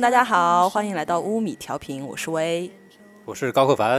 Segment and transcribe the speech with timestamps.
[0.00, 2.70] 大家好，欢迎来到乌米调频，我是薇。
[3.26, 3.98] 我是高克凡。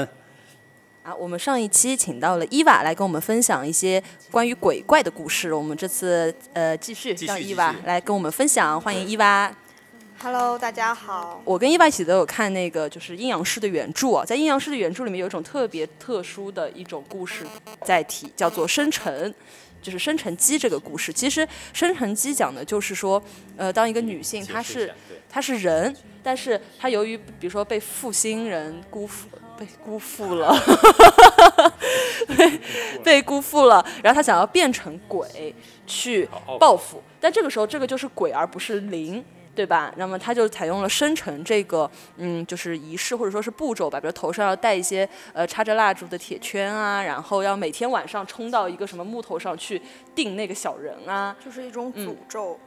[1.04, 9.55] 啊，我们上一期请到了伊娃来跟我们分享一些关于鬼怪的故事，我们这次呃继续继续让伊娃来跟我们分享，欢迎伊娃。
[10.23, 11.40] Hello，大家好。
[11.45, 17.45] 我跟伊娃一起都有看那个就是阴阳师的原著啊，在阴阳师的原著里面有一种特别特殊的一种故事
[17.84, 19.31] 载体，叫做生辰。
[19.81, 23.21] 就是生辰姬这个故事，其实生辰姬讲的就是说，
[23.58, 24.94] 呃，当一个女性她是
[25.30, 30.55] 她是人，但是她由于比如说被负心人辜负，被辜负了，
[32.38, 32.59] 被
[33.04, 35.55] 被辜负了，然后她想要变成鬼
[35.87, 39.24] 去报复，但这个时候这个就是鬼而不是灵。
[39.54, 39.94] 对吧？
[39.98, 49.82] 那么他就采用了生辰这个，嗯，就是仪式或者说是步骤吧，比如头上要戴一些呃插着蜡烛的铁圈啊，然后要每天晚上冲到一个什么木头上去
[50.16, 52.60] 定那个小人啊，就是一种诅咒。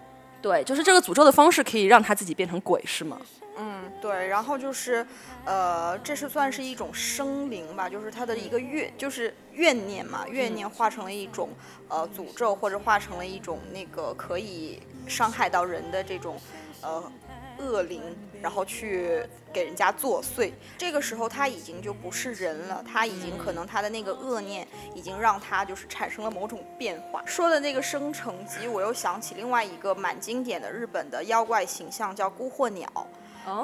[0.43, 3.19] 对，就是这个诅咒的方式可以让他自己变成鬼，是吗？
[3.57, 4.27] 嗯，对。
[4.27, 5.07] 然后就是，
[5.47, 11.49] 呃，这是算是一种生灵吧，就是他的一个怨，就是怨念嘛，怨念化成了一种
[11.89, 16.37] 呃诅咒，或者化成了一种那个可以伤害到人的这种
[16.85, 17.13] 呃
[17.59, 18.03] 恶灵，
[18.43, 20.53] 然后去给人家作祟。
[20.77, 27.23] 这个时候他已经就不是人了，他已经可能他的那个恶念已经让他就是产生了某种变化。
[27.25, 32.89] 说的那个生成机，我又想起另外一个蛮经典的日本的妖怪形象，叫孤惑鸟。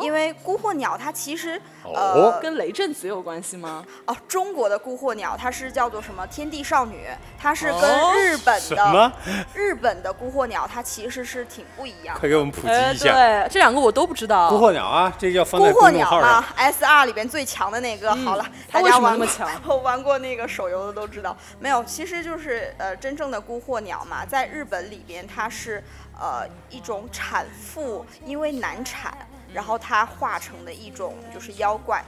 [0.00, 3.84] 因为孤惑鸟它其实哦呃跟雷震子有关系吗？
[4.06, 7.06] 哦，中国的孤惑鸟它是叫做什么天地少女，
[7.38, 9.12] 它是哦跟日本的、什么？
[9.54, 12.20] 日本的孤惑鸟它其实是挺不一样的。
[12.20, 13.12] 快给我们普及哎，一下。
[13.12, 14.48] 对，这两个我都不知道。
[14.50, 16.44] 孤惑鸟啊，这要放孤惑在公众号鸟嘛上。
[16.56, 18.14] ，S R 里边最强的那个。
[18.16, 19.48] 好了，它为什么大家玩过那么强？
[19.66, 25.82] 我玩过那个手游的都知道，没有，其实就是呃真正的孤惑鸟嘛，在日本里边它是
[26.20, 29.16] 呃一种产妇因为难产，
[29.52, 32.04] 然后她化成的一种就是妖怪。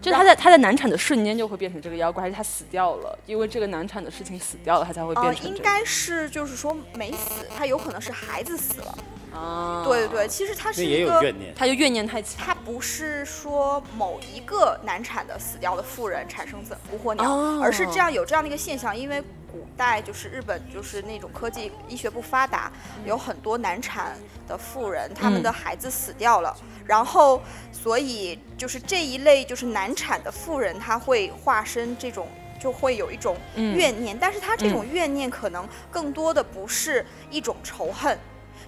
[0.00, 3.18] 就她在她在难产的瞬间就会变成这个妖怪，还是她死掉了？
[3.26, 5.56] 因为这个难产的事情死掉了，她才会变呃，成这个。
[5.56, 8.98] 应该是就是说没死，她有可能是孩子死了。
[9.34, 11.22] 啊，对对对，其实他是一个。
[11.54, 12.46] 他就怨念太强。
[12.46, 19.22] 他不是说某一个难产的死掉的妇人产生的孤惑鸟，哦而是这样有这样的一个现象，因为
[19.58, 22.70] 古代就是日本就是那种科技医学不发达，
[23.04, 27.42] 有很多难产的妇人，他们的孩子死掉了，然后
[27.72, 32.28] 所以就是这一类就是难产的妇人，她会化身这种。
[32.60, 38.18] 就会有一种嗯怨念，但是她这种怨念可能更多的不是一种仇恨，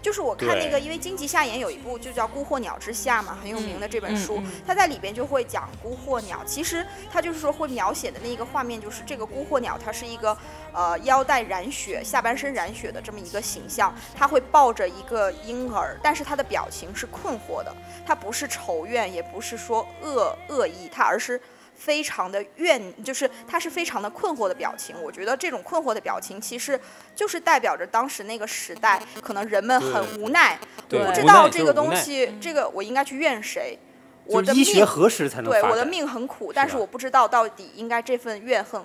[0.02, 6.42] 就是我看那个，因为荆棘夏言有一部就叫《孤惑鸟之下》嘛，很有名的这本书，它在里边就会讲孤惑鸟。
[6.44, 10.36] 其实它就是说会描写的那一个画面，就是这个孤惑鸟，它是一个
[10.72, 17.74] 呃腰带染血、下半身染血的这么一个形象，它会抱着一个婴儿，但是它的表情是困惑的，
[18.06, 21.40] 它不是仇怨，也不是说恶恶意，它而是。
[21.80, 24.94] 非常的怨，就是他是非常的困惑的表情。
[25.02, 26.78] 我觉得这种困惑的表情，其实
[27.16, 30.58] 就是代表着当时那个时代，可能人们很无奈，
[30.90, 33.78] 我不知道这个东西，这个我应该去怨谁。
[34.26, 38.80] 我就的命医学何时才能对，我的命很苦，但是我不知道到底应该这份怨恨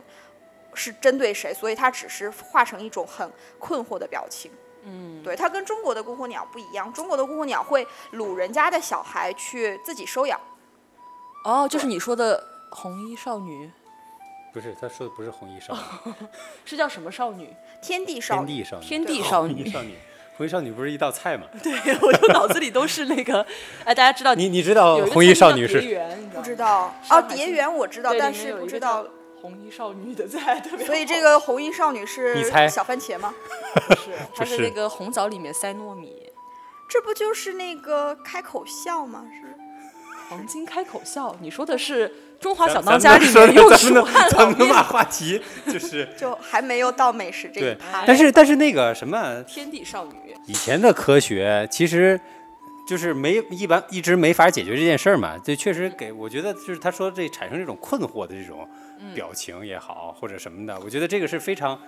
[0.73, 3.29] 是针对谁，所以他只是化成一种很
[3.59, 4.49] 困惑的表情。
[4.87, 10.39] 嗯，对，它跟中国的孤惑鸟不一样，中国的孤惑鸟会掳人家的小孩去自己收养。
[11.43, 13.71] 哦，就是你说的红衣少女，
[14.53, 16.13] 不是，他说的不是红衣少女，
[16.65, 17.53] 是叫什么少女？
[17.81, 18.85] 天地少女，天地少女。
[18.85, 19.69] 天地少红衣女。
[19.69, 19.95] 少女，
[20.37, 21.47] 红衣少女不是一道菜吗？
[21.63, 23.45] 对，我就脑子里都是那个，
[23.85, 25.79] 哎，大家知道你你知道红衣少女是？
[25.81, 29.05] 蝶园，你不知知道哦，蝶园我知道，但是不知道。
[29.41, 33.31] 红衣少女的菜，特别所以这个红衣少女是你猜小番茄吗？
[33.75, 36.31] 不是，它是那个红枣里面塞糯米，
[36.89, 39.23] 这不就是那个开口笑吗？
[39.31, 39.55] 是。
[40.29, 41.35] 黄金开口笑。
[41.41, 42.09] 你说的是
[42.39, 48.03] 《中华小当家》里面又出汗了咱们能把话题就是 就还没有到美食这一对趴。
[48.05, 50.13] 但是但是那个什么，天地少女。
[50.45, 52.19] 以前的科学其实
[52.87, 55.37] 就是没一般一直没法解决这件事儿嘛。
[55.43, 58.67] 这确实给我觉得就是他说这产生这种困惑的这种
[59.13, 61.79] 表情也好，或者什么的，我觉得这个是非常。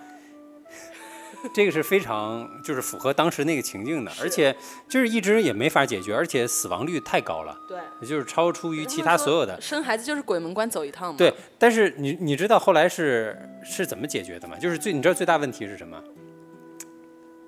[1.54, 4.54] 这个是非常就是符合当时那个情境的，而且
[4.88, 9.60] 就是一直也没法解决，而且死亡率太高了，对，也就是超出于其他所有的。
[9.60, 11.18] 生孩子就是鬼门关走一趟嘛。
[11.18, 14.56] 对，但是你你知道后来是是怎么解决的吗？
[14.56, 16.02] 就是最你知道最大问题是什么？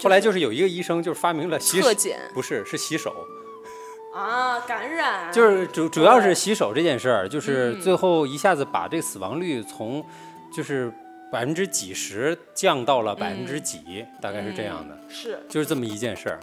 [0.03, 1.89] 后来就是有一个医生就是发明了洗手，
[2.33, 3.15] 不是是洗手，
[4.15, 5.31] 啊，感染。
[5.31, 7.81] 就是主主要是洗手这件事儿，就是嗯。
[7.83, 10.03] 最后一下子把这个死亡率从
[10.51, 10.91] 就是
[11.31, 15.39] 百分之几十降到了百分之几，大概是这样的，是。
[15.49, 16.41] 就是这么一件事儿。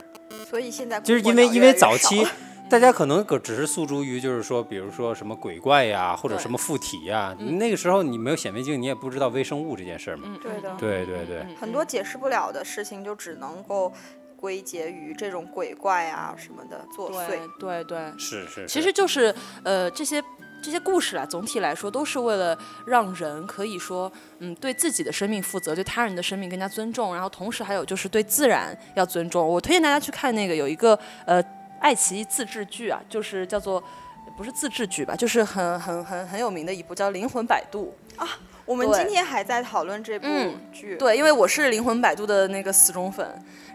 [0.49, 2.25] 所以现在就是因为因为早期
[2.69, 10.23] 大家可能可只是诉诸于就是说，比如说什么鬼怪呀，或者什么附体呀，那个时候你没有显微镜，你也不知道微生物这件事儿嘛。
[10.27, 10.75] 嗯，对的。
[10.77, 13.91] 对对对，很多解释不了的事情，就只能够
[14.35, 17.27] 归结于这种鬼怪啊什么的作祟。
[17.27, 17.39] 对。
[17.57, 18.67] 对对，是是。
[18.67, 20.21] 其实就是呃这些
[20.67, 29.47] 这些故事啊，总体来说都是为了让人可以说，嗯，对自己的生命负责，对他人的生命更加尊重，然后同时还有就是对自然要尊重。
[29.47, 31.41] 我推荐大家去看那个有一个呃
[31.79, 33.81] 爱奇艺自制剧啊，就是叫做。
[34.35, 37.91] 不是自制剧吧，就是很很很很有名的一部叫《灵魂摆渡》。
[38.21, 38.27] 啊
[38.67, 43.25] 我们今天还在讨论这部嗯剧，对，因为我是灵魂摆渡的那个死忠粉，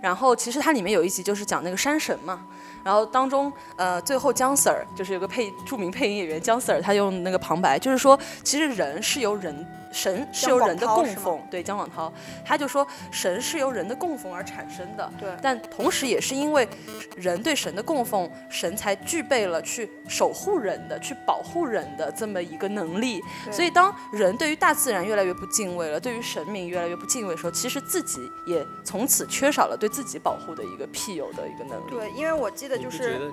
[0.03, 2.47] 然后其实它里面有一集就是讲那个山神嘛，
[2.85, 12.11] 然后当中呃最后姜 Sir 就是有个配著名配音演员姜 Sir，他用那个旁白就是说，其实人是由人神是由人的供奉，对姜广涛，
[12.45, 16.67] 他就说神是由人的供奉而产生的，对但同时也是因为
[17.15, 23.21] 人对神的供奉，神才具备了去守护人的、去保护人的这么一个能力。
[23.51, 31.91] 所以，当人对于大自然越来越不敬畏了，对于神明越来越不敬畏的时候，其实自己也从此缺少了对自己保护的一个庇佑的一个能力。
[31.91, 33.31] 对，因为我记得就是觉得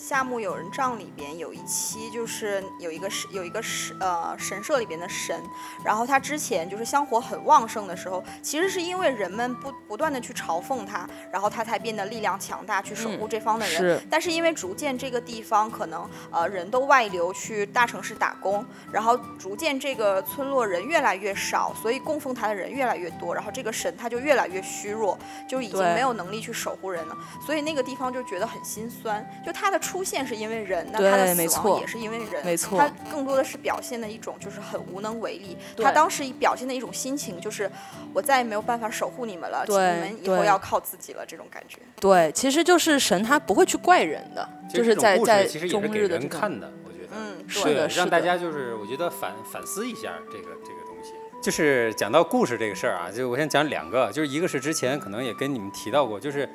[0.00, 5.38] 夏目友人帐里边有一期，就是有一个神有一个神呃神社里边的神，
[5.84, 13.76] 然后他之前就是香火很旺盛的时候，其实是因为人们不不断的去嘲讽他，然后他才变得力量强大，去守护嗯这方的人。
[13.76, 29.24] 是但是因为逐渐这个地方可能呃人都外流去大城市打工，然后逐渐这个村落人越来越少，所以供奉他的人越来越多，然后这个神他就越来越虚弱，就已经没有能力去守护人了，所以那个地方就觉得很心酸。
[29.44, 35.56] 就他的出现是因为人，那他的没死亡错也是因为人，没错他更多的是表现的一种就是很无能为力。
[35.76, 37.68] 他当时表现的一种心情就是
[38.14, 41.78] 我再也没有办法守护你们了，你们以后要靠自己了这种感觉。
[41.98, 46.16] 对，其实就是神他不会去怪人的，就是在在其实也中是给日的。
[46.16, 47.08] 人看的，我觉得。
[47.12, 51.14] 嗯，是对的是的让大家就是我觉得反反思一下这个这个东西。
[51.42, 56.48] 就是讲到故事这个事儿啊，就我先讲两个，就是一个是之前可能也跟你们提到过，就是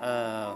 [0.00, 0.54] 呃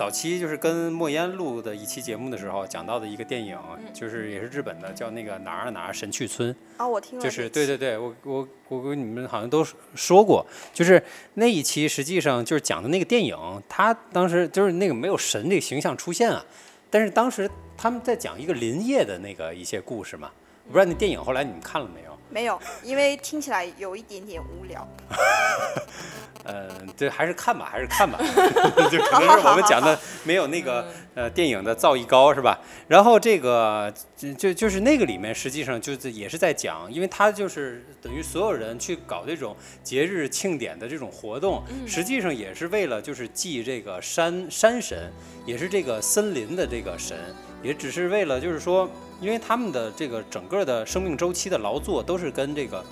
[0.00, 3.58] 早期就是跟莫言录的一期节目的时候讲到的一个电影，
[3.92, 6.56] 就是也是日本的，叫那个哪儿哪儿神去村。
[6.78, 9.62] 啊，我听了就是对对对，我我我跟你们好像都
[9.94, 10.42] 说过，
[10.72, 11.02] 就是
[11.34, 13.36] 那一期实际上就是讲的那个电影，
[13.68, 16.42] 他当时就是那个没有神这个形象出现啊，
[16.88, 20.30] 但是当时他们在讲一个林业的那个一些故事嘛，
[20.64, 22.09] 我不知道那电影后来你们看了没有？
[22.30, 24.86] 没有，因为听起来有一点点无聊。
[26.42, 28.18] 呃，这还是看吧，还是看吧，
[28.90, 32.58] 就可能是我们讲的没有那个呃电影的造诣高，是吧？
[32.88, 45.10] 然后这个就就就是那个里面，实际上就是也是在讲，因为他就是等于所有人去搞这种节日庆典的这种活动，实际上也是为了就是祭这个山山神，
[45.46, 47.16] 也是这个森林的这个神，
[47.62, 48.86] 也只是为了就是说，
[49.20, 52.84] 因为他们的这个整个的生命周期的劳作都是跟这个。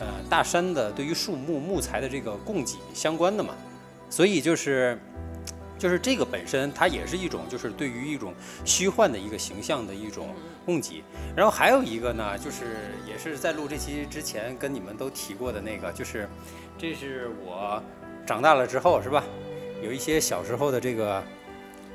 [0.00, 3.54] 呃大山的对于树木木材的这个供给相关的嘛，
[4.10, 4.98] 所以就是
[5.84, 8.32] 就是这个本身它也是一种就是对于一种
[8.64, 11.04] 虚幻的一个形象的一种供给。
[11.36, 12.64] 然后还有一个呢，就是
[13.06, 16.26] 也是在录这期之前跟你们都提过的那个，就是
[16.78, 17.82] 这是我
[18.24, 19.22] 长大了之后是吧？
[19.82, 21.22] 有一些小时候的这个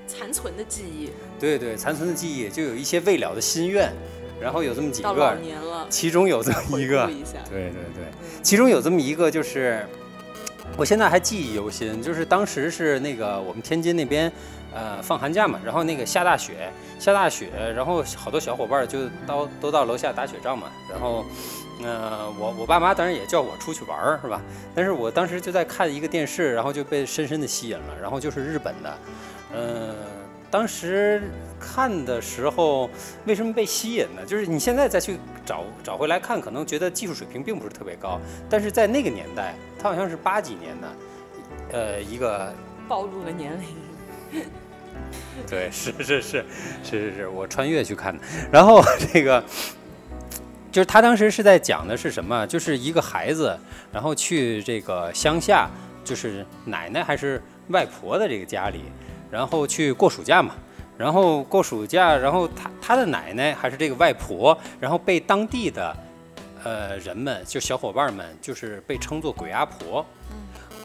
[0.05, 3.91] 残存的记忆，对对残存的记忆，就有一些未了的心愿，
[4.39, 7.09] 然后有这么几个，年了，其中有这么一个。
[7.09, 7.23] 一。
[7.49, 8.03] 对对对，
[8.43, 9.83] 其中有这么一个，就是
[10.77, 14.31] 我现在还记忆犹新，就是当时是那个我们天津那边，
[14.73, 21.25] 呃，放寒假嘛，然后那个下大雪，下大雪，然后好多小伙伴就到都到楼下打雪仗嘛，然后，
[21.83, 24.41] 呃，我我爸妈当然也叫我出去玩儿，是吧？
[24.73, 28.97] 但是我当时就在看一个电视，然后就被深深的吸引了，然后就是日本的，
[29.53, 29.95] 呃，
[30.51, 31.21] 当时
[31.59, 32.89] 看的时候
[33.25, 34.25] 为什么被吸引呢？
[34.25, 40.87] 就是你现在再去找找回来看，可能觉得技术水平并不是特别高，但是在那个年代，它好像是八几年的，
[41.71, 42.53] 呃，一个
[42.87, 44.43] 暴露了年龄。
[45.47, 46.45] 对，是是是是
[46.83, 48.23] 是是，我穿越去看的。
[48.51, 49.43] 然后这个
[50.71, 52.45] 就是他当时是在讲的是什么？
[52.45, 53.57] 就是一个孩子，
[53.91, 55.69] 然后去这个乡下，
[56.03, 58.83] 就是奶奶还是外婆的这个家里，
[59.31, 60.55] 然后去过暑假嘛。
[60.97, 65.95] 然后过暑假，然后他他的奶奶还是这个外婆，然后被当地的
[66.61, 70.05] 呃人们，就小伙伴们，就是被称作鬼阿婆。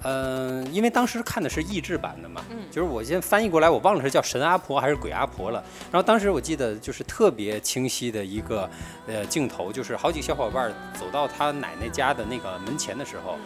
[0.06, 5.64] 嗯、因为当时看的是译制版的嘛，嗯就是我先翻译过来，我忘了是叫神阿婆还是鬼阿婆了。
[5.90, 8.70] 然后当时我记得就是特别清晰的一个
[9.08, 13.36] 呃镜头，就是好几个小伙伴走到他奶奶家的那个门前的时候，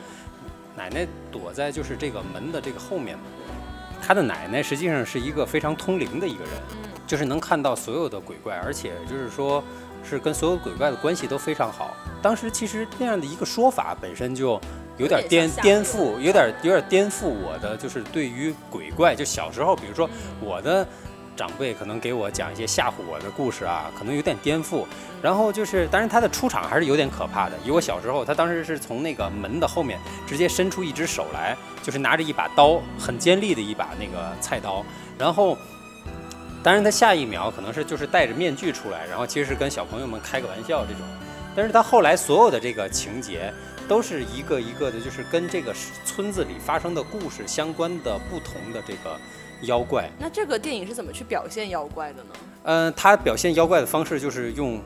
[0.76, 3.24] 奶奶躲在就是这个门的这个后面嘛，
[4.00, 6.52] 他的奶奶实际上是一个非常通灵的一个人，
[7.06, 9.62] 就是能看到所有的鬼怪，而且就是说
[10.02, 11.96] 是跟所有鬼怪的关系都非常好。
[12.22, 14.60] 当时其实那样的一个说法本身就
[14.96, 20.08] 有点颠颠覆，有点有点颠覆我的就是对于鬼怪，就小时候，比如说
[20.40, 20.86] 我的。
[21.38, 24.84] 长辈可能给我讲一些吓唬我的故事啊，可能有点颠覆。
[25.22, 27.56] 然后就是，当然他的出场还是有点可怕的。
[27.64, 34.84] 以我小时候，他当时是从那个门的后面直接伸出一只手来，就是拿着一把刀，很尖利的一把那个菜刀。
[35.16, 35.56] 然后，
[36.60, 41.02] 当然他下一秒可能是就是戴着面具出来，然后其实是跟小朋友们开个玩笑这种。
[41.54, 43.52] 但是他后来所有的这个情节
[43.88, 45.72] 都是一个一个的，就是跟这个
[46.04, 49.16] 村子里发生的故事相关的不同的这个。
[49.62, 52.30] 妖怪，那这个电影是怎么去表现妖怪的呢？
[52.64, 54.80] 嗯，它表现妖怪的方式就是用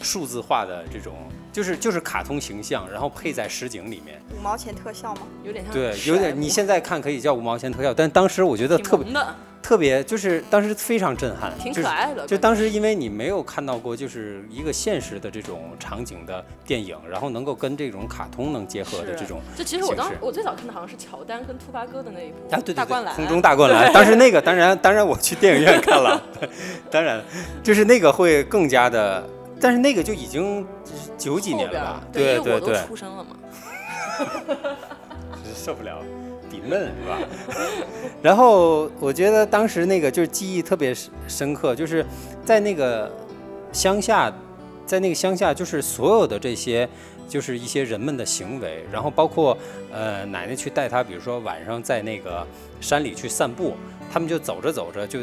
[0.00, 1.14] 数字化的这种，
[1.52, 4.20] 就是就是卡通形象，然后配在实景里面。
[4.36, 5.22] 五毛钱特效吗？
[5.44, 5.72] 有点像。
[5.72, 6.38] 对，有点。
[6.38, 9.12] 你现在看可以叫五毛钱特效，但当时我觉得特别。
[9.62, 12.26] 特别就是当时非常震撼，挺可爱的。
[12.26, 19.40] 就当时因为你没有看到过，就是一个现实的这种场景的电影，然后能够跟这种卡通能结合的这种。
[19.56, 23.92] 就其实我当时我最早看的好像是乔丹跟兔八哥的那一部啊，对对对，空中大灌篮。
[23.92, 26.20] 当时那个当然当然我去电影院看了，
[26.90, 27.22] 当然
[27.62, 29.24] 就是那个会更加的，
[29.60, 30.66] 但是那个就已经
[31.16, 32.02] 九几年了吧？
[32.12, 33.36] 对对对，出生了嘛，
[35.54, 36.02] 受不了。
[36.60, 37.18] 闷是吧？
[38.22, 40.94] 然后我觉得当时那个就是记忆特别
[41.26, 42.04] 深刻，就是
[42.44, 43.10] 在那个
[43.72, 44.32] 乡下，
[44.86, 46.88] 在那个乡下，就是所有的这些，
[47.28, 49.56] 就是一些人们的行为，然后包括
[49.92, 52.46] 呃奶奶去带他，比如说晚上在那个
[52.80, 53.74] 山里去散步，
[54.12, 55.20] 他们就走着走着就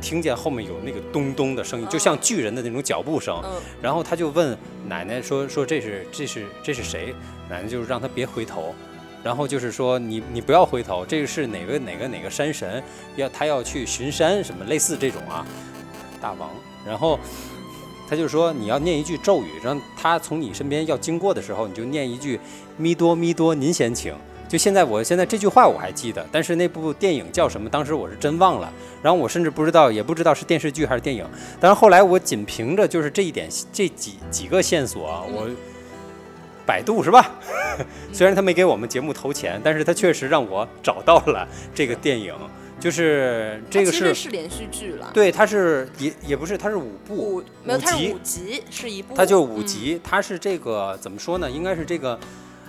[0.00, 3.42] 听见后面有那个咚咚的声音，就像巨人的那种脚步声，
[3.80, 4.56] 然后他就问
[4.88, 7.14] 奶奶说说这是这是这是谁？
[7.50, 8.74] 奶奶就让他别回头。
[9.22, 12.82] 然后就是说，你你不要回头，这个是哪个哪个哪个山神，
[13.14, 15.46] 要他要去巡山什么类似这种啊，
[16.20, 16.50] 大王。
[16.84, 17.18] 然后
[18.08, 22.40] 他就说你要念一句咒语，让他从你身边要经过的时候，你就念一句
[22.76, 24.12] 咪多咪多，您先请。
[24.48, 28.70] 就现在，我现在这句话我还记得，但是那部电影叫什么，当时我是真忘了。
[29.02, 31.24] 然后我甚至不知道，也不知道是电视剧还是电影。
[31.58, 35.48] 但是后来我仅凭着就是这一点这几几个线索啊，我。
[36.66, 37.30] 百度是吧？
[38.12, 42.34] 虽然他没给我们节目投钱，但是他确实让我找到了这个电影，
[42.78, 45.10] 就是这个是是连续剧了。
[45.14, 51.50] 对，它是也也不是，它是五部，五没有，它是五集，是一部，它就五集，它是这个怎么说呢？
[51.50, 52.18] 应该是这个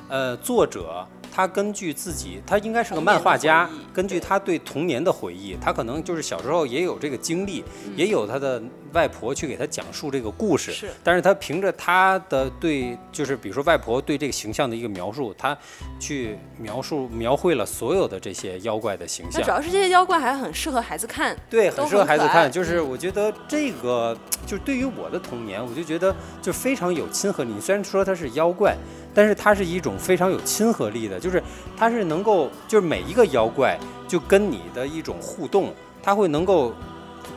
[0.08, 1.06] 呃作者。
[1.34, 3.68] 他根据自己，他应该是个漫画家。
[3.92, 7.64] 根据他对童年的回忆，他可能就是小时候也有这个经历，
[7.96, 8.62] 也有他的
[8.94, 10.72] 外婆去给他讲述这个故事。
[10.72, 15.58] 是，但是他凭着他的对，就是比如说外婆对这个形象的一个描述，他
[16.00, 19.42] 去描述描绘了所有的这些妖怪的形象。
[19.42, 21.36] 主要是这些妖怪还很适合孩子看。
[21.50, 22.52] 对，很适合孩子看。
[22.52, 27.60] 就是我觉得这个，就对于我的童年，我就觉得就非常有亲和力。
[27.60, 28.78] 虽然说它是妖怪。
[29.14, 31.42] 但是它是一种非常有亲和力的，就是
[31.78, 33.78] 它是能够，就是每一个妖怪
[34.08, 36.74] 就跟你的一种互动，它会能够，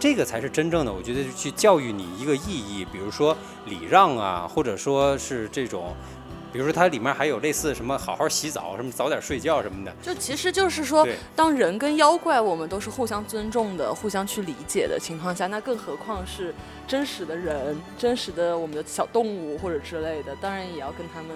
[0.00, 5.94] 这个才是真正的，我觉得去教育你一个意义，比如说礼让啊，或者说是这种，
[6.52, 16.54] 比如说它里面还有类似什么好好洗澡，什么早点睡觉什么的，就其实就是说，当人跟妖怪我们都是互相尊重的、互相去理解的情况下，那更何况是
[16.88, 21.30] 真实的人、真实的我们的小动物或者之类的，当然也要跟他们。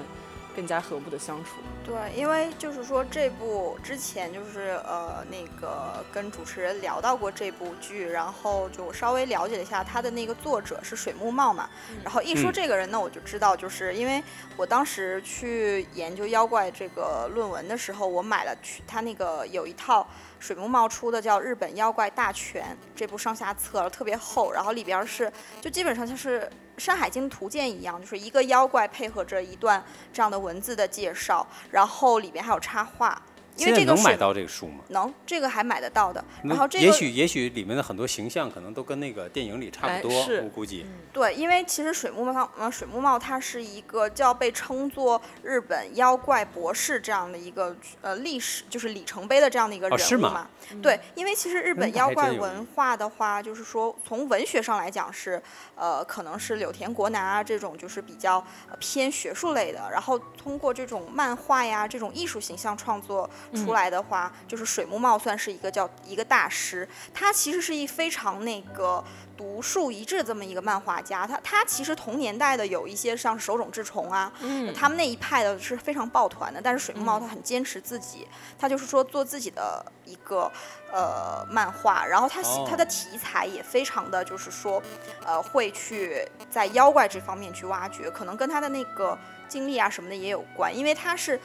[0.61, 1.53] 更加和睦的相处。
[1.83, 11.71] 对，因为就是说这部之前就是呃那个跟主持人聊到过这部剧，然后就稍微了解了一下他的那个作者是水木茂嘛。
[12.05, 14.23] 然后一说这个人呢，我就知道，就是因为
[14.55, 20.07] 我当时去研究妖怪这个论文的时候，我买了去他那个有一套
[20.39, 22.65] 水木茂出的叫《日本妖怪大全》
[22.95, 26.41] 这部上下册，特别厚，然后里边是就基本上就是。
[26.81, 33.21] 《山海经》图鉴一样，就是一个妖怪配合着一段这样的文字的介绍，然后里边还有插画。
[33.57, 34.85] 因为这个能买到这个书吗？
[34.89, 36.25] 能，这个还买得到的。
[36.45, 40.87] 然后这个也许也许里面的很多形象可能都跟那个电影里差不多，我估计。
[41.13, 50.49] 对，因为其实水木茂，呃，水木茂他是一个叫被称作日本妖怪博士这样的一个呃历史，就是里程碑的这样的一个人物嘛。
[50.81, 55.43] 对，因为其实日本妖怪文化的话，就是说从文学上来讲是，
[55.75, 58.43] 呃，可能是柳田国男啊这种就是比较
[58.79, 63.29] 偏学术类的，然后通过这种漫画呀这种艺术形象创作。
[63.55, 69.03] 出来的话，就是水木茂算是一个叫一个大师，他其实是一非常那个
[69.37, 71.27] 独树一帜的这么一个漫画家。
[71.27, 74.73] 他他其实同年代的有一些像手冢治虫啊，嗯。
[74.75, 78.27] 他们那一派的是非常抱团的，但是水木茂他很坚持自己，
[78.59, 80.51] 他就是说做自己的一个
[80.93, 84.83] 呃漫画，然后他他的题材也非常的就是说
[85.25, 89.19] 呃会去在妖怪这方面去挖掘，可能跟他的那个
[89.49, 91.39] 经历啊什么的也有关，因为他是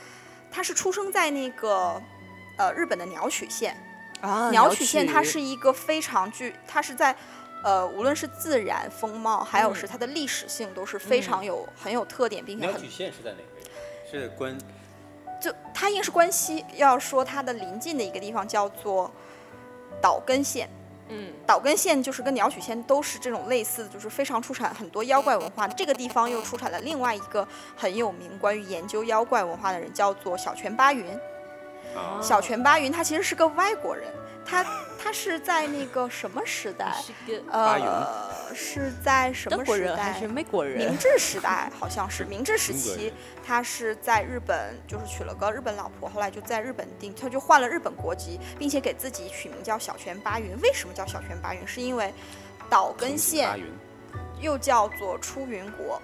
[0.51, 2.01] 他是出生在那个
[2.57, 3.75] 呃日本的鸟取县，
[4.21, 7.15] 啊，鸟取县它是一个非常具，它是在。
[7.63, 13.71] 呃，无论是自然风貌，还有嗯是它的历史性，都是非常有、很有特点，并且很鸟取县是在哪个位置？
[14.11, 14.55] 是关
[15.41, 19.11] 就它应该是关西，要说它的邻近的一个地方叫做
[19.99, 20.69] 岛根县。
[21.09, 25.67] 嗯岛根县就是跟鸟取县都是这种类似的，就是非常出产很多妖怪文化。
[25.67, 31.05] 这个地方又出产了另外一个很有名关于研究妖怪文化的人，叫做小泉八云。
[31.95, 34.11] 啊，小泉八云他其实是个外国人，
[34.43, 34.65] 他
[35.05, 36.95] 他是在那个什么时代？
[37.51, 40.19] 呃，是在什么时代还？
[40.19, 40.97] 是美国人明？
[40.97, 43.13] 治时代好像是明治时期，
[43.45, 50.59] 他是在日本，就是娶了个日本老婆，后来就在日本定，他就换了日本国籍，并且给自己取名叫小泉八云。
[50.63, 51.67] 为什么叫小泉八云？
[51.67, 52.11] 是因为
[52.67, 53.59] 岛根县
[54.41, 56.01] 又叫做出云国，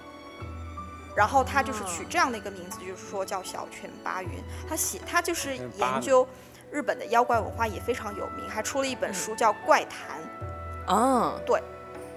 [1.15, 4.29] 然后他就是取啊这样的一个名字，就是说叫小泉八云。
[4.69, 6.27] 他写他就是研究
[6.71, 10.17] 日本的妖怪文化也非常有名，还出了一本嗯书叫《怪谈》。
[10.87, 11.61] 嗯，对，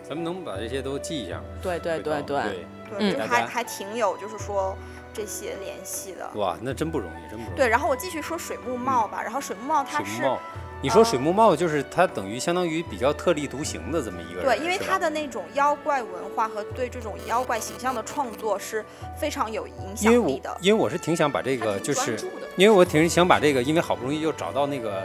[0.09, 1.41] 咱们能把这些都记一下。
[1.61, 2.67] 对对对对对，对，
[2.99, 4.77] 嗯就是大家还还挺有，就是说
[5.13, 6.31] 这些联系的。
[6.37, 7.57] 哇，那真不容易，真不容易。
[7.57, 9.21] 对，然后我继续说水木茂吧。
[9.23, 10.41] 然后水木茂它是水木茂，
[10.81, 18.85] 你说呃水木茂就是它等于相当于比较特立独行的这么一个人，对，因为是吧他的那种妖怪文化和对这种妖怪形象的创作是
[19.19, 20.57] 非常有影因为我响力的。
[20.61, 25.03] 因为我是挺想把这个就是专注的因为我挺想把这个，因为好不容易又找到那个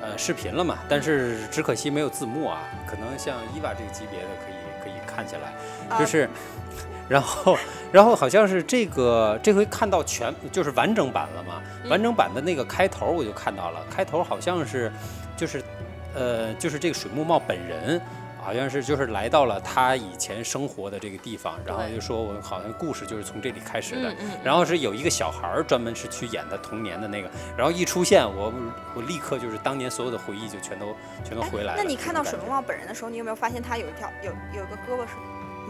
[0.00, 2.62] 呃视频了嘛，但是只可惜没有字幕啊。
[2.86, 5.52] 可能像伊娃这个级别的可以可以看起来，
[5.88, 6.28] 啊就是，
[7.08, 7.58] 然后
[7.90, 14.92] 然后好像是这个这回看到全就是完整版了嘛，嗯完整版的那个开头我就看到了，开头好像是
[15.36, 15.62] 就是
[16.14, 18.00] 呃就是这个水木茂本人。
[18.42, 28.52] 好像是就是来到了他以前生活的这个地方，然后就说我好像故事就是从这里开始的，然后是有一个小孩儿专门是去演的童年的那个，然后一出现，我
[28.94, 31.82] 我立刻就是当年所有的回忆就全都全都回来了。
[31.82, 35.14] 那你看到水木茂本人的时候，你有没有发现他有一条有有一个胳膊是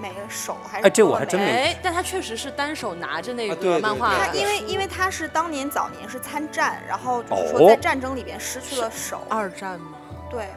[0.01, 7.59] 没了，手还是哎这我还真没哎，但他确实是单手拿着那个漫画他因为因为他是当年早年是参战，然后就是哦。
[7.59, 9.99] 说在战争里边失去了手，二战吗？
[10.31, 10.49] 对，哦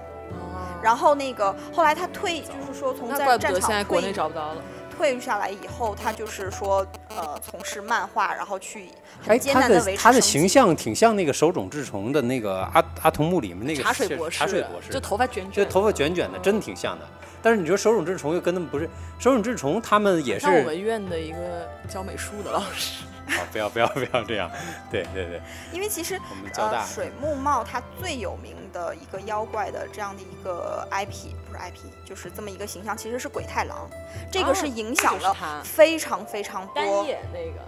[0.85, 4.61] 然后那个后来他退，就是说从在战得现在国内场退役找不到了。
[4.95, 8.89] 退下来以后，他就是说呃从事漫画，然后去
[9.23, 17.05] 哎，很艰难的维持哎他的形象挺像那个手冢治虫的那个阿阿童木里面那个茶水博士，茶水博士，就头发卷卷，就头发卷卷的，真的挺像的。
[17.41, 23.03] 但是你说手冢治虫又跟他们不是，手冢治虫他们也是像我们院的一个教美术的老师。
[23.37, 24.49] 啊，不要不要不要这样，
[24.89, 33.89] 对对对，因为其实我们交大呃水木茂它最有名的一个妖怪的这样的一个 IP 不是 IP，就是这么一个形象，其实是鬼太郎，
[34.31, 37.61] 这个是哦影响了非常非常单眼那个，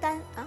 [0.00, 0.46] 单啊，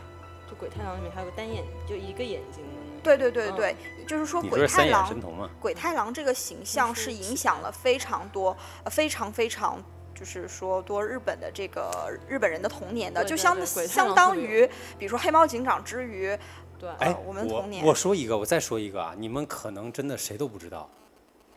[0.49, 2.63] 就鬼太郎里面还有个单眼，就一个眼睛。
[3.03, 3.75] 对对对嗯对，
[4.07, 5.49] 就是说鬼太郎神童吗？
[5.61, 9.81] 鬼太郎这个形象是影响了非常多，呃，非常非常。
[10.17, 16.35] 就是说，多日本的这个日本人的童年的，对对就相相当于，比如说黑猫警长之于，
[16.79, 20.89] 对，哎，我们童年我说一个，我再说一个啊，你们可能真的谁都不知道，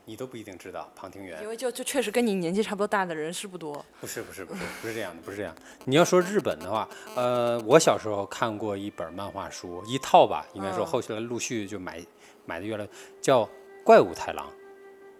[0.05, 1.49] 你都不一定知道庞庭园因。
[1.49, 3.83] 为就就确实跟你年纪差不多大的人是不多。
[3.99, 5.55] 不是不是不是不是这样的，不是这样。
[5.87, 11.99] 你要说日本的话，呃，我小时候看过一本漫画书，一套吧，应该说嗯后来陆续就买
[12.45, 12.87] 买的越来
[13.23, 13.45] 叫
[13.83, 14.47] 《怪物太郎》，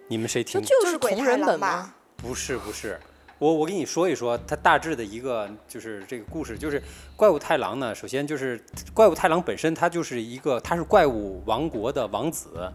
[0.09, 0.61] 你们谁听？
[0.61, 1.95] 就是鬼太同人本郎吧吗？
[2.17, 3.01] 不是不是，
[3.41, 6.81] 我我给你说一说它大致的一个就是这个故事，就是
[7.17, 8.63] 怪物太郎呢，首先就是
[8.95, 12.73] 怪物太郎本身，他就是一个他是怪物王国的王子。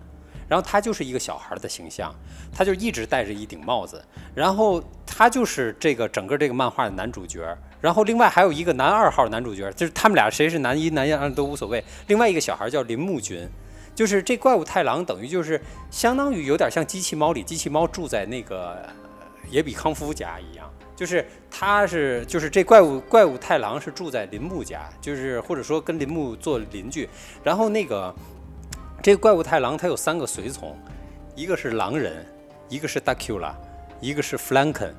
[0.47, 2.13] 然后他就是一个小孩的形象，
[2.53, 3.99] 他就一直戴着一顶帽子，
[4.35, 7.43] 然后他就是这个整个这个漫画的男主角。
[7.81, 11.83] 然后另外还有一个男二号男主角，就是他们俩谁是男一男二都无所谓。
[12.05, 13.49] 另外一个小孩叫林木君，
[13.95, 18.87] 就是这怪物太郎等于就是相当于有点像机器猫里机器猫住在那个
[19.45, 27.07] 呃野比康夫家一样，就是他是就是这怪物怪物太郎是住在林木家，就是或者说跟林木做邻居，
[27.43, 28.13] 然后那个
[29.01, 30.77] 这个怪物太郎他有三个随从，
[31.35, 32.25] 一个是狼人，
[32.69, 33.53] 一个是 Dacula，
[34.01, 34.93] 一个是 Flanken。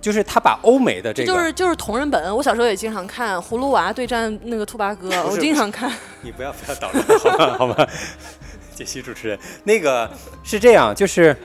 [0.00, 5.92] 就是他把欧美的这个，就是就是同人本，我小时候也经常看《葫芦娃对战那个兔八哥》，我经常看。
[6.22, 7.74] 你不要不要捣乱好吗？
[7.74, 7.88] 好吗？
[8.76, 10.08] 解析主持人，那个
[10.44, 11.36] 是这样，就是，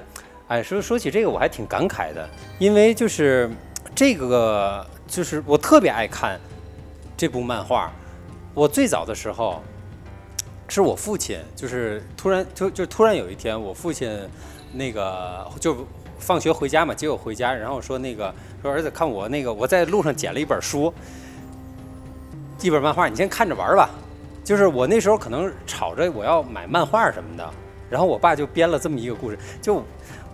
[0.47, 2.29] 哎，说说起这个我还挺感慨的，
[2.59, 3.49] 因为就是
[3.95, 6.39] 这个就是我特别爱看
[7.15, 7.91] 这部漫画。
[8.53, 9.63] 我最早的时候
[10.67, 14.15] 是我父亲，就是突然就就突然有一天，我父亲
[14.73, 15.87] 那个就
[16.19, 20.93] 放学回家嘛，接我回家，然后说那个说儿子看我那个我在路上捡了一本书，
[22.61, 23.89] 一本漫画，你先看着玩吧。
[24.43, 27.49] 就是我那时候可能吵着我要买漫画什么的，
[27.89, 29.39] 然后我爸就编了这么一个故事。
[29.61, 29.83] 就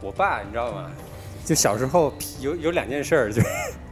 [0.02, 0.92] 我爸你知道吗？
[1.46, 3.48] 就小时候有有两件事儿，就是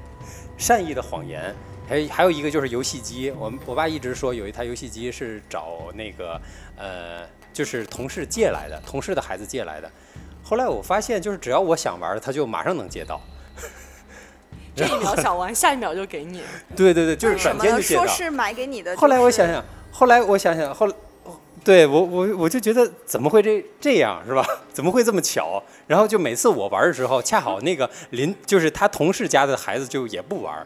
[0.58, 1.56] 善意的谎言，
[1.88, 3.32] 还还有一个就是游戏机。
[3.32, 6.40] 我我爸一直说有一台游戏机是找那个
[6.78, 9.92] 呃，就是同事借来的，同事的孩子借来的。
[10.44, 13.20] 后来我发现，就是只要我想玩，他就马上能借到。
[14.76, 16.44] 这一秒想玩，下一秒就给你。
[16.76, 18.06] 对对对，就是转天就借到。
[18.06, 18.96] 说是买给你的。
[18.96, 19.64] 后来我想想。
[19.90, 20.88] 后来我想想，后，
[21.68, 24.42] 对我我我就觉得怎么会这这样是吧？
[24.72, 25.62] 怎么会这么巧？
[25.86, 30.66] 然后就每次我玩的时候，恰好那个邻就是他同事家的孩子就也不玩。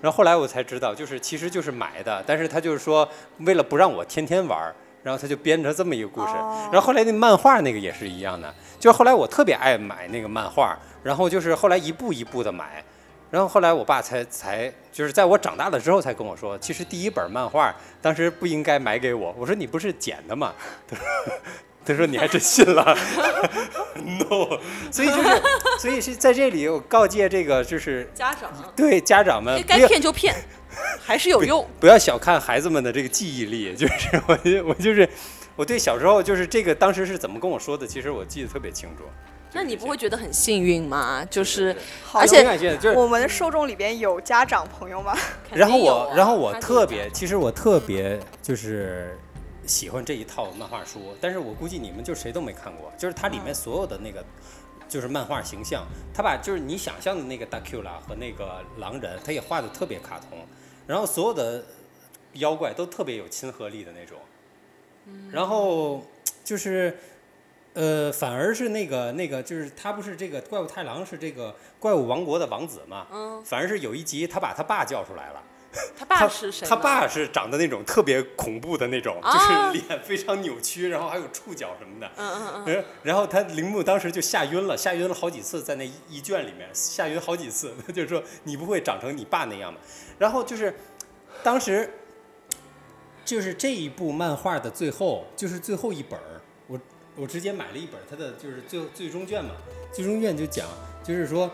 [0.00, 3.08] 然后后来我才知道，就是其实就是买的，但是他就是说
[3.38, 6.32] 为了不让我天天玩，然后他就编成这么一个故事。
[6.72, 12.84] 然后后来那漫画那个也是一样的，就是后来我特别爱买那个漫画，然后就是后来一步一步的买。
[13.30, 19.34] 然后后来我爸才才就是在我长大了之后才跟我说，其实第一本漫画当时不应该买给我。
[19.38, 20.52] 我说你不是捡的吗？
[20.88, 21.04] 他 说
[21.84, 22.96] 他说你还真信了。
[23.94, 24.58] no，
[24.90, 25.42] 所以就是
[25.78, 30.34] 所以是在这里我告诫这个就是家长对家长们该骗就骗，
[31.00, 31.66] 还是有用。
[31.78, 35.08] 不要小看孩子们的这个记忆力，就是我我就是
[35.56, 39.04] 我对小时候就是这个当时是怎么跟我说的，其实我记得特别清楚。
[39.52, 41.24] 那你不会觉得很幸运吗？
[41.28, 41.74] 就是，
[42.12, 42.44] 而且
[42.94, 45.12] 我们的受众里边有家长朋友吗？
[45.52, 49.18] 然后我，然后我特别，其实我特别就是
[49.66, 54.24] 喜欢这一套漫画书，但是我估计你们就谁都没看过，就是它里面所有的那个
[54.88, 55.84] 就是漫画形象，
[56.14, 60.38] 它把就是你想象的那个大 Q 啦和那个狼人，它也画的特别卡通，
[60.86, 61.64] 然后所有的
[62.34, 64.18] 妖怪都特别有亲和力的那种，
[65.32, 66.04] 然后
[66.44, 66.96] 就是。
[67.74, 73.06] 呃，反而是那个那个，就是他不是这个怪物太郎是这个怪物王国的王子嘛？
[73.12, 73.42] 嗯。
[73.44, 75.42] 反而是有一集他把他爸叫出来了。
[75.96, 76.66] 他爸是谁？
[76.66, 82.10] 他爸是长得那种特别恐怖的那种，就是脸非常扭曲，然后还有触角什么的。
[82.16, 82.84] 嗯嗯嗯。
[83.04, 87.72] 然后他铃木当时就吓晕了，吓晕了好几次，在那一卷里面吓晕好几次。
[87.86, 89.80] 他 就说：“你不会长成你爸那样吧？”
[90.18, 90.74] 然后就是
[91.44, 91.88] 当时
[93.24, 96.40] 就是这一部漫画的最后，就是最后一本儿。
[97.20, 99.50] 我直接买了一本他的就是最最终卷嘛，
[99.92, 100.66] 最终卷就讲
[101.04, 101.50] 就是说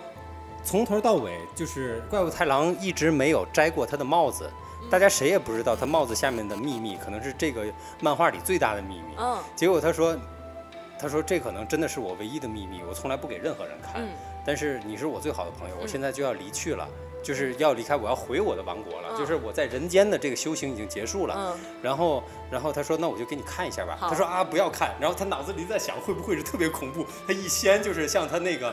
[0.63, 4.49] 从头到尾就是怪物太郎一直没有摘过他的帽子，
[4.91, 7.65] 大家谁也不知道他帽子下面的秘密，可能是这个
[8.01, 9.15] 漫画里最大的秘密。
[9.19, 9.39] 嗯。
[9.55, 10.17] 结果他说，
[10.99, 14.03] 他说这可能真的是我唯一的秘密，我从来不给任何人看。
[14.03, 14.09] 嗯。
[14.45, 16.89] 但是你是我最好的朋友，我现在就要离去了。
[17.27, 19.19] 就是要离开，我要回我的王国了。
[19.19, 21.59] 就是我在人间的这个修行已经结束了。
[21.83, 27.05] 然后，然后他说：“那我就给你看一下吧。”他说：“啊，不要看。”然后他脑子里在想，会不会是特别恐怖？
[27.27, 28.73] 他一掀就是像他那个，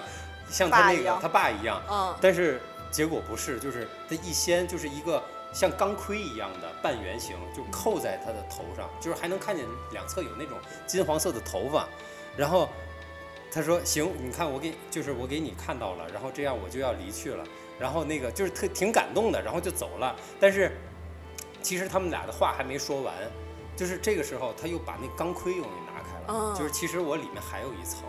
[0.52, 1.82] 像他那个他爸一样。
[1.90, 2.16] 嗯。
[2.22, 2.62] 但是
[2.92, 11.88] 结果不是，就是他一掀就是一个像钢盔一样的半圆形，就扣在他的头上，就是还能看见两侧有那种金黄色的头发。
[12.38, 12.70] 然后
[13.52, 16.08] 他说：“行，你看我给，就是我给你看到了。
[16.14, 17.44] 然后这样我就要离去了。”
[17.80, 20.16] 然后那个就是特挺感动的，然后就走了。
[20.40, 20.72] 但是
[21.62, 23.14] 其实他们俩的话还没说完，
[23.76, 26.56] 就是这个时候他又把那钢盔又给拿开了。
[26.58, 28.02] 就是其实我里面还有一层，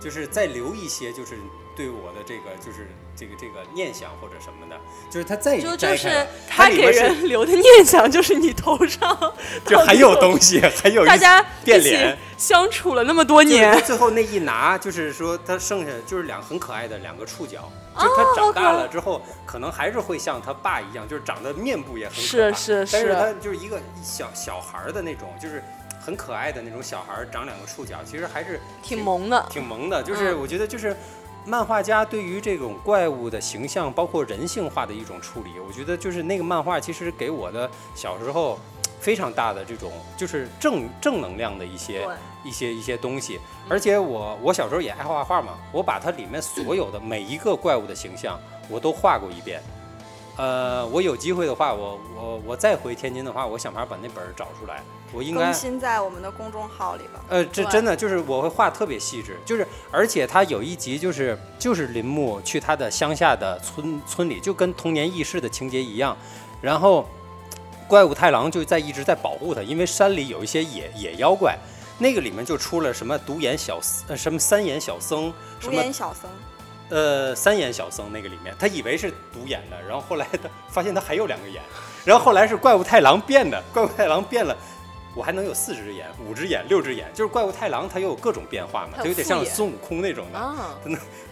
[0.00, 1.36] 就是再留一些，就是
[1.74, 4.76] 对我的这个就是这个这个念想或者什么的，
[5.10, 9.16] 就是他再就就是他给人留的念想，就是你头上
[9.66, 17.70] 就还有东西，还有大家变脸相处了那么多年，最后那一拿，就是说他剩下就是两很可爱的两个触角。
[17.94, 22.24] 就他长大了之后，可能还是会像他爸一样，就是长得面部也很可爱。
[22.24, 22.92] 是是是。
[22.96, 25.62] 但是他就是一个小小孩儿的那种，就是
[26.00, 29.46] 很可爱的那种小孩儿，长两个触角，其实还是挺萌的。
[29.50, 30.96] 挺萌的，就是我觉得就是
[31.44, 38.58] 漫画家对于这种怪物的形象，包括人性化的一种处理，我觉得就是那个漫画其实给我的小时候。
[39.02, 42.06] 非常大的这种就是正正能量的一些
[42.44, 49.60] 一些一些东西，而且我我小时候也爱画画嘛，我把它里面所有的每一个怪物的形象我都画过一遍，
[50.36, 54.80] 呃，我有机会的话，我我我再回天津的话，我想法把那本儿找出来。
[55.12, 57.20] 我应该更新在我们的公众号里吧。
[57.28, 66.16] 呃，这真的就是我会画特别细致，就是而且他有一集就是就是林木去他的乡下的村村里，就跟童年轶事的情节一样，
[66.60, 67.06] 然后
[67.86, 71.58] 怪物太郎就在一直在保护他，因为山里有一些野野妖怪，
[71.98, 76.30] 那个里面就出了什么独眼小呃什么三眼小僧，什独么眼小僧，
[76.88, 81.62] 呃三眼小僧那个里面，他以为是独眼的，然后后来他发现他还有两个眼，
[82.04, 84.56] 然后后来是怪物太郎变的，怪物太郎变了。
[85.14, 90.38] 我还能有四只眼、五只眼、六只眼，就是怪物太郎，它又有各种变化嘛，它有点像孙悟空那种的。
[90.38, 90.78] 啊，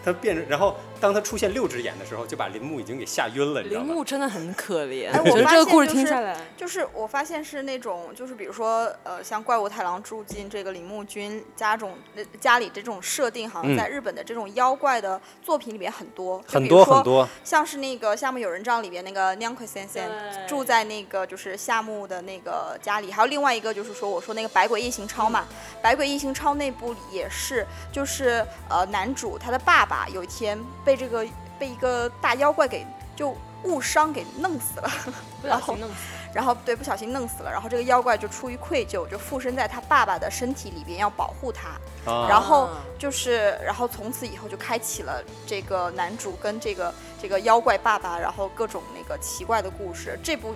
[0.03, 3.87] 它变成，然后当他出现六只眼的时候，就把铃木已经给吓晕了，你知道吗？
[3.87, 5.11] 铃木真的很可怜。
[5.11, 20.03] 哎我觉得这个故事现就是听下来，就是我发现是那种，就是比如说，呃，像怪物太郎住进这个铃木君家中，呃家里这种设定，好像嗯在日本的这种妖怪的作品里面很多，就很比如说多很多，像是那个《夏目友人帐》里边那个 Nyanko 先生
[20.47, 25.45] 住在那个就是夏目的那个家里，还有另外一个就是说我说那个《百鬼夜行超》嘛，
[25.81, 31.25] 百鬼夜行超》那部里也是，就是呃男主他的爸爸有一天被这个
[31.59, 34.91] 被一个大妖怪给就误伤给弄死了，
[35.41, 35.95] 不然后小心弄死。
[36.33, 41.71] 然后对不小心弄死了，然后这个妖怪就出于愧疚就附身在他爸爸的身体里边要保护他，
[42.09, 50.17] 啊，然后啊就是，然后从此以后就开启了这个男主跟这个这个妖怪爸爸，然后各种那个奇怪的故事。
[50.23, 50.55] 这部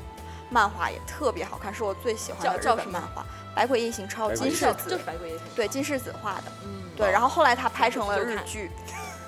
[0.50, 3.22] 漫画也特别好看，是我最喜欢的日叫叫什么本漫画
[3.54, 5.46] 《百鬼夜行超》，金世子就就是百鬼夜行。
[5.58, 7.12] 对金世子画的，嗯，对。
[7.12, 8.72] 然后后来他拍成了日剧，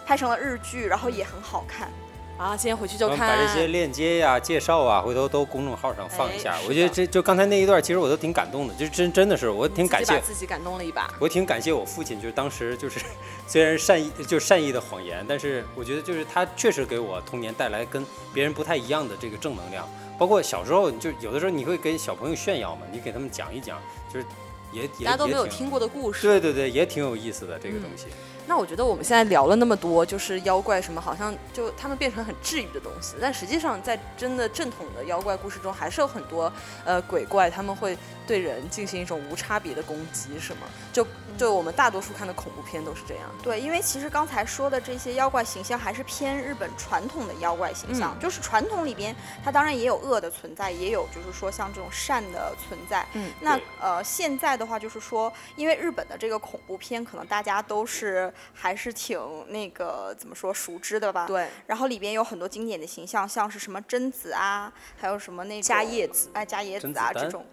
[0.07, 1.91] 拍成了日剧，然后也很好看。
[2.37, 3.17] 啊，今天回去就看。
[3.17, 6.53] 把这些链接呀、介绍啊，回头都公众号上放一下。
[6.53, 11.13] 哎我觉得这就刚才那一段，其实我都挺感动的，就真真的是我挺感谢自己，自己感动了一把。
[11.19, 13.01] 我挺感谢我父亲，就是当时就是
[13.47, 19.85] 虽然善意就是善意的谎言，但是我觉得就是他确实给我童年带来跟别人不太一样的这个正能量。
[20.17, 23.77] 包括小时候，就有的时候你会跟小朋友炫耀嘛，你给他们讲一讲，
[24.13, 24.25] 就是
[24.71, 26.25] 也也大家都没有听过的故事。
[26.25, 28.05] 对对对，也挺有意思的这个东西。
[28.47, 36.51] 那我觉得我们现在聊了那么多，就是妖怪什么，好像就他们变成很治愈的东西，但实际上在真的正统的妖怪故事中，还是有很多
[36.85, 40.61] 呃鬼怪，他们会对人进行一种无差别的攻击，是吗？
[40.93, 41.05] 就
[41.37, 43.29] 就我们大多数看的恐怖片都是这样。
[43.43, 53.05] 对，因为其实刚才说的这些妖怪形象还是偏日本传统的妖怪形象，嗯就是传统里边它当然也有恶的存在，也有就是说像这种善的存在。
[53.13, 59.19] 嗯，那呃，现在的话就是说，因为日本的这个恐怖片，可能大家都是还是挺
[59.49, 61.27] 那个怎么说熟知的吧？。
[61.27, 67.45] 对，然后里边有很多经典的形象，像是什么贞子啊，还有什么那种伽叶子哎，伽叶子啊这种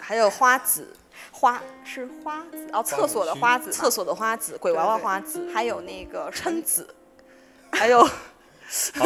[0.00, 0.94] 还有花子，
[1.30, 6.94] 花是花子哦，厕所的花子，厕所的花子，鬼娃娃花子，还有那个什么琛子，
[7.72, 8.10] 还有好，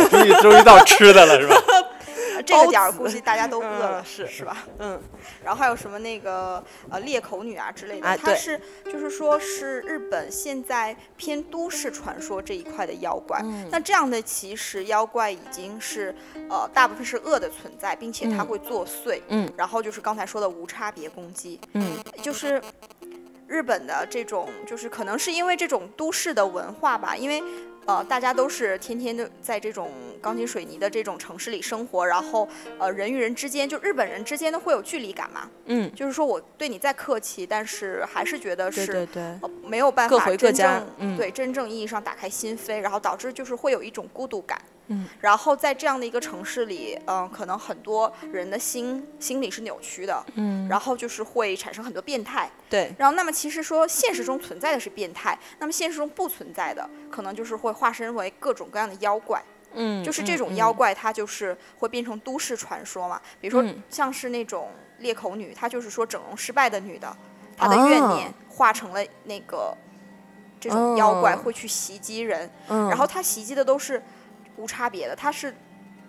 [0.11, 1.57] 终于终于到吃的了，是吧？
[2.45, 4.67] 这个点儿估计大家都饿了，嗯是是吧？
[4.79, 5.01] 嗯，
[5.45, 13.41] 然后还有什么那个呃裂口女啊之类的，啊它是就是说是日本现在偏都市传说这一块的妖怪。
[13.43, 16.15] 嗯那这样的其实妖怪已经是
[16.49, 19.21] 呃大部分是恶的存在，并且它嗯会作祟。
[19.29, 22.63] 嗯然后就是刚才说的无差别攻击，嗯就是
[23.47, 27.43] 日本的这种，就是可能是因为这种都市的文化吧，因为
[27.87, 38.87] 呃大家都是天天的在这种钢筋水泥的这种城市里生活，然后呃人与人之间，就日本人之间的会有距离感嘛，嗯，就是说我对你再客气，但是还是觉得是。
[38.87, 44.61] 对对对，呃，没有办法真回各家正、嗯对真正意义上打开心扉，然后导致就是会有一种孤独感。
[44.89, 52.49] 嗯，然后在这样的一个城市里，嗯、可能很多人的心心理是扭曲的，嗯，然后就是会产生很多变态。
[52.71, 59.43] 对，然后，那么其实说现实中存在的是变态，那么现实中不存在的，可能就是会化身为各种各样的妖怪。
[59.75, 63.21] 嗯，就是这种嗯妖，怪，它就是会变成都市传说嘛。
[63.41, 67.15] 比如说嗯像是那种裂口女，她就是说整容失败的女的，
[67.57, 69.77] 她的怨念哦化成了那个
[70.59, 74.03] 这种妖怪哦会去袭击人，嗯，然后她袭击的都是
[74.57, 75.55] 无差别的，她是。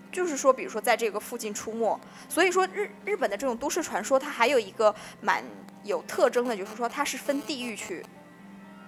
[0.10, 2.00] 就是说，比如说在这个附近出没，
[2.30, 5.44] 所以说日日本的这种都市传说，它还有一个蛮
[5.84, 8.04] 有特征的，就是说它是分地域去，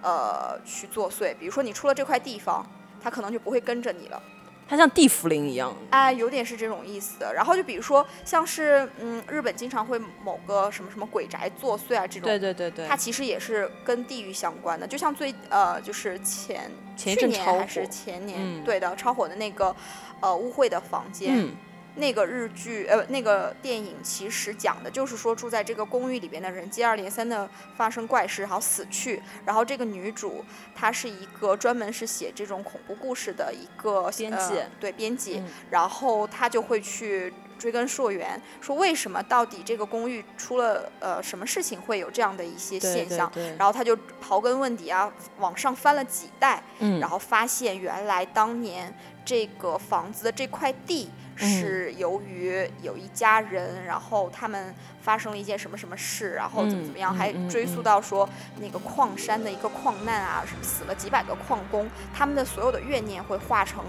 [0.02, 1.34] 呃，去作祟。
[1.38, 2.64] 比如说你出了这块地方，
[3.02, 4.22] 它可能就不会跟着你了。
[4.68, 7.34] 它像地茯苓一样，哎，有点是这种意思的。
[7.34, 14.86] 然后就比如说，像是嗯，日本经常会某个什么什么鬼宅作祟啊，这种，对对对对，它其实也是跟地域相关的。
[14.86, 19.74] 就像最呃，就是前去年还是前年、嗯对的超火的那个
[20.20, 21.56] 呃污秽的房间，嗯
[21.96, 34.58] 那个日剧呃那个电影其实讲的就是说住在这个公寓里边的人接二连三的发生怪事，然后死去，然后这个女主她是一个专门是写这种恐怖故事的一个编辑。
[34.58, 35.44] 呃对编辑，嗯。
[35.70, 37.32] 然后她就会去。
[37.60, 43.30] 追根溯源，说为什么到底这个公寓出了呃什么事情会有这样的一些现象？
[43.32, 43.50] 对。
[43.50, 46.98] 对然后他就刨根问底啊，往上翻了几代，嗯。
[46.98, 48.92] 然后发现原来当年
[49.24, 51.48] 这个房子的这块地嗯。
[51.48, 58.28] 是由于有一家人，然后他们发生了一件什么什么事，然后怎么怎么样，嗯还嗯追溯嗯到说
[58.60, 63.84] 那个矿山的一个矿难啊，死了几百个矿工，他们的所有的怨念会化成，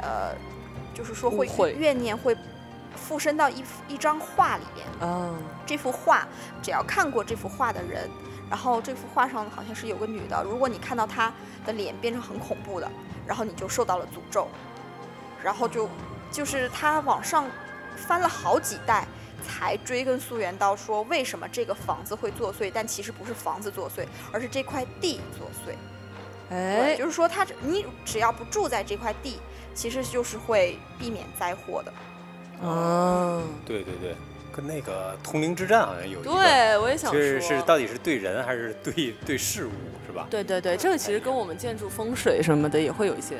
[0.00, 0.34] 呃，
[0.94, 1.72] 就是说会会。
[1.72, 2.36] 怨念会
[3.06, 4.86] 附身到一幅一张画里边。
[5.00, 6.26] 哦，这幅画，
[6.62, 8.10] 只要看过这幅画的人，
[8.50, 11.32] 然后这幅画上好像是有个女的，如果你看到她
[11.64, 12.90] 的脸变成很恐怖的，
[13.26, 14.48] 然后你就受到了诅咒，
[15.42, 15.88] 然后就
[16.32, 17.46] 就是他往上
[17.96, 19.06] 翻了好几代。
[19.46, 25.76] 才追根溯源到说为什么这个房子会作祟，但其实不是房子作祟，而是这块地作祟。
[26.50, 29.38] 哎，，就是说他你只要不住在这块地，
[29.72, 31.92] 其实就是会避免灾祸的。
[32.62, 34.14] 嗯，对对对，
[34.54, 39.70] 跟那个通灵之战好像有一个，对，我也想就是，是到底是对人还是对对事物
[40.06, 40.26] 是吧？
[40.30, 43.36] 对对对，这个其实跟我们建筑风水什么的也会有一些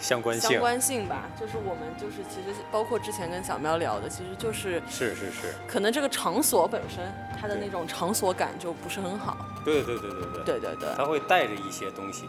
[0.00, 0.50] 相相关性。
[0.50, 1.28] 相关性吧。
[1.38, 7.04] 就是我们就是其实包括之前跟小喵聊的，其实就是是是是，可能这个场所本身
[7.40, 9.36] 它的那种场所感就不是很好。
[9.64, 12.22] 对对对对对，对对对，它会带着一些东西，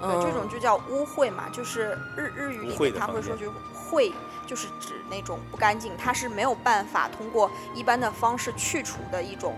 [0.00, 3.52] 对，嗯，这种就叫污秽嘛，就是日日语里污秽面的房间他会说就
[3.90, 4.12] 秽，
[4.46, 9.54] 就是指那种不干净，它是没有办法通过一般的方式去除的一种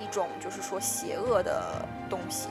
[0.00, 2.48] 一种就是说邪恶的东西。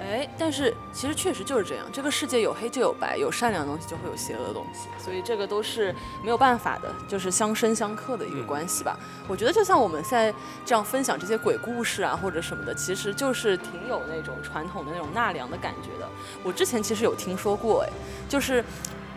[0.00, 8.98] 哎，但是其实确实就是这样，这个世界有黑就有白，有善良的东西就会有邪恶的东西，所以这个都是没有办法的，就是相生相克的一个嗯关系吧。
[9.28, 10.32] 我觉得就像我们现在
[10.64, 16.08] 这样分享这些鬼故事啊或者什么的，其实就是挺有那种传统的那种纳凉的感觉的。
[16.42, 17.92] 我之前其实有听说过，哎，
[18.26, 18.64] 就是。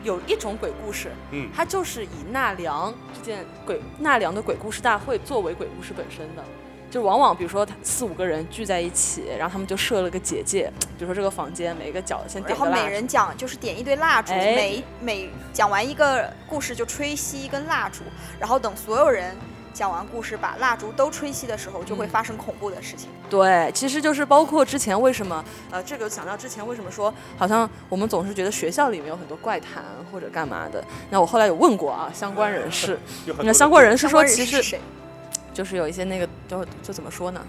[0.04, 1.50] 有一种鬼故事，嗯。
[1.56, 6.44] 它就是以纳凉这件鬼纳凉的鬼故事大会作为鬼故事本身的，
[6.92, 14.56] 就是往往比如说他四五个人聚在一起，然后他们就设了个结界， 比如说这个房间每一个角先点然后个蜡烛，每人讲就是点一堆蜡烛，哎。
[14.56, 18.04] 每每讲完一个故事就吹熄一根蜡烛，
[18.40, 19.36] 然后等所有人
[19.74, 23.10] 讲完故事把蜡烛都吹熄的时候，就会嗯发生恐怖的事情。
[23.30, 33.00] 对，其实就是包括之前为什么呃，这个想到之前为什么说好像我们总是觉得学校里面有很多怪谈或者干嘛的，那我后来有问过啊相关人士，
[33.42, 34.80] 那相关人士说其实？
[35.54, 37.42] 就是有一些那个就就怎么说呢，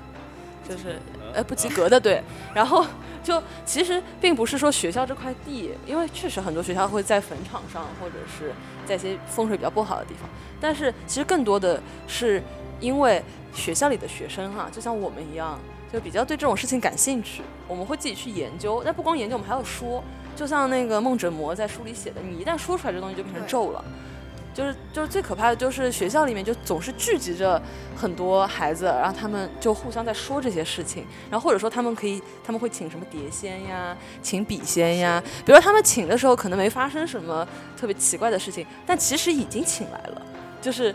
[0.68, 0.98] 就是
[1.34, 2.22] 呃不及格的对，
[2.54, 2.86] 然后
[3.22, 8.52] 就其实并不是说学校这块地，因为确实很多学校会在坟场上或者是
[8.86, 10.28] 在一些风水比较不好的地方，
[10.60, 12.42] 但是其实更多的是
[12.80, 13.22] 因为
[13.54, 15.58] 学校里的学生哈、就像我们一样，
[15.92, 20.02] 就比较对这种事情感兴趣，我们会自己去研究，但不光研究，我们还要说，
[20.36, 23.84] 就像那个梦枕魔在书里写的，你一旦说出来，这东西就变成咒了。
[24.54, 27.60] 就是就是最可怕的就是学校里面就总是聚集着
[27.96, 40.22] 很多孩子，然后他们就互相在说这些事情，然后或者说他们可以他们会请什么碟仙呀，请笔仙呀，比如说他们请的时候可能没发生什么特别奇怪的事情，但其实已经请来了，
[40.62, 40.94] 就是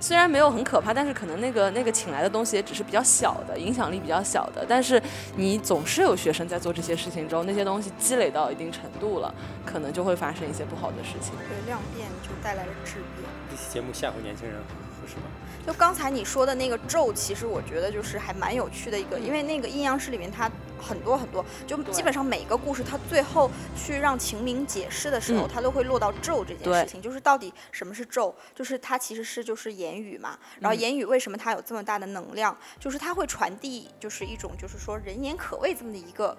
[0.00, 5.00] 虽然没有很可怕，但是可能那个那个请来的东西也只是比较小的，影响力比较小的，但是
[5.36, 9.32] 你总是有学生在做这些事情之后，那些东西积累到一定程度了，
[9.64, 11.34] 可能就会发生一些不好的事情。
[11.48, 13.28] 对，量变就带来了质变。
[13.50, 15.22] 这期节目吓唬年轻人合适吗？
[15.66, 36.36] 就刚才你说的那个咒，其实我觉得就是还蛮有趣的一个，因为那个阴阳师里面它很多很多，就基本上每个故事它最后去让秦明解释的时候，嗯它都会落到咒这件事情，就是到底什么是咒，就是它其实是就是言语嘛，然后嗯言语为什么它有这么大的能量，就是它会传递就是一种就是说人言可畏这么的一个。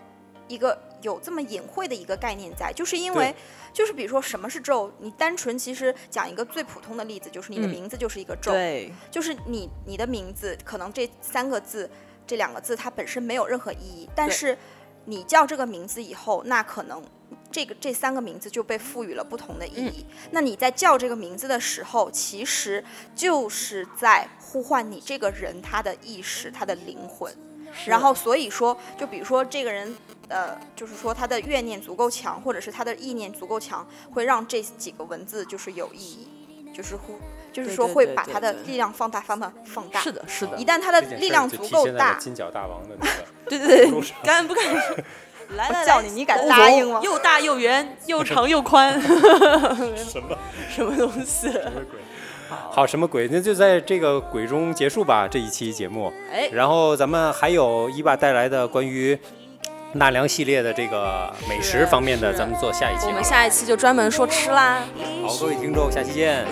[0.51, 3.33] 一个有这么隐晦的一个概念在，就是因为，
[3.73, 7.71] 就是比如说什么是咒，你单纯其实讲一个最普通的例子，就是你的嗯。
[7.71, 11.89] 名字就是一个咒，对，就是你你的名字可能这三个字、
[12.27, 14.57] 这两个字它本身没有任何意义，但是
[15.05, 17.01] 你叫这个名字以后，那可能
[17.49, 20.05] 这个这三个名字就被赋予了不同的意义。
[20.31, 22.83] 那你在叫这个名字的时候，其实
[23.15, 27.33] 就是在呼唤你这个人他的意识、他的灵魂。
[27.85, 29.95] 然后所以说，就比如说这个人，
[30.27, 36.27] 呃，就是说他的怨念足够强，或者是他的意念足够强，会让这几个文字就是有意义，
[36.73, 37.19] 就是呼，
[37.51, 39.99] 就是说会把他的力量放大、放大、放大。
[39.99, 40.57] 是的，是的。
[40.57, 43.11] 一，旦他的力量足够大，金角大王的那个
[43.47, 44.97] 对对对，敢不敢说？
[45.55, 45.79] 来 来。
[45.81, 47.01] 来，叫你你敢哦 答应吗？
[47.03, 50.37] 又大又圆，又长又宽， 什么？
[50.69, 51.51] 什么东西？
[51.51, 51.99] 什么鬼？
[52.69, 53.27] 好，什么鬼？
[53.31, 56.11] 那就在这个鬼中结束吧，这一期节目。
[56.31, 59.17] 哎然后咱们还有伊爸带来的关于
[59.93, 63.07] 纳凉系列的这个美食方面的，咱们做下一期。
[63.07, 64.83] 我们下一期就专门说吃啦。
[65.25, 66.45] 好，各位听众，下期见。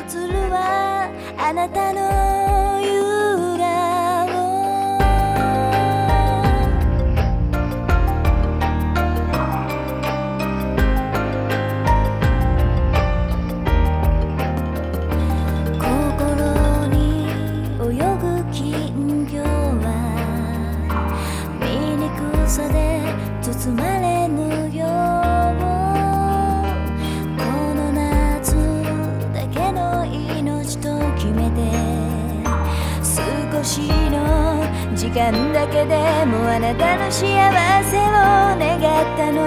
[35.79, 38.11] けでもあなたの幸せを
[38.59, 39.39] 願ったの。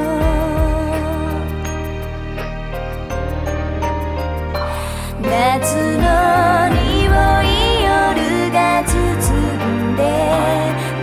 [5.21, 6.09] 夏の
[6.71, 6.81] 匂
[7.43, 8.93] い夜が包
[9.65, 10.01] んで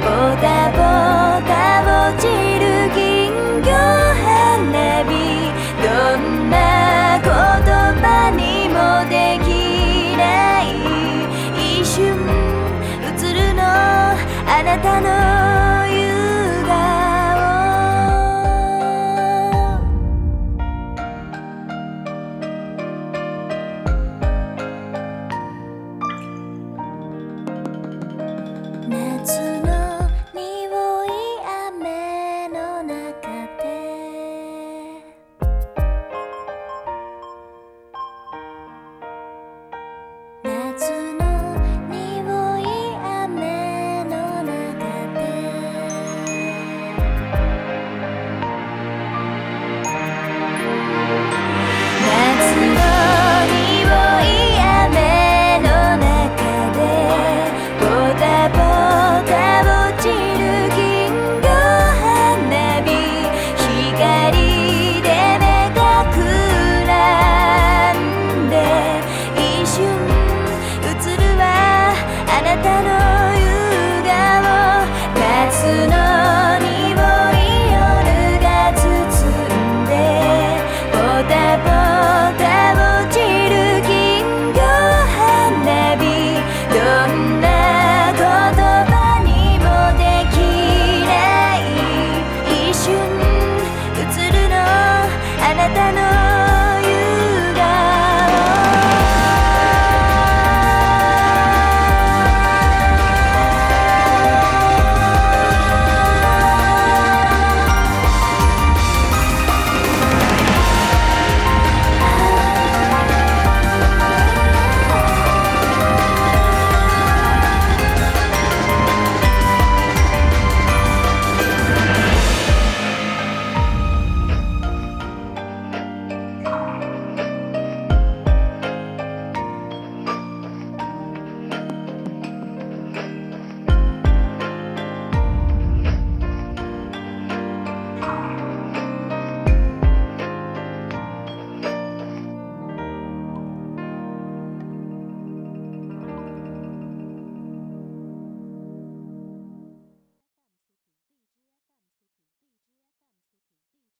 [0.01, 0.05] ポ
[0.41, 0.77] タポ
[1.47, 1.53] タ
[1.85, 2.23] 落ち
[2.59, 3.29] る金
[3.61, 3.69] 魚
[4.25, 5.09] 花火。
[5.83, 5.85] ど
[6.17, 6.19] ん
[6.49, 6.55] な
[7.21, 7.29] 言
[8.01, 8.77] 葉にも
[9.09, 9.13] で
[9.45, 9.47] き
[10.17, 10.21] な
[10.63, 10.65] い。
[11.55, 11.97] 一瞬
[13.03, 15.18] 映るのあなたの